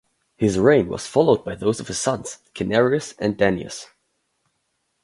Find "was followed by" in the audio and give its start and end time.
0.87-1.53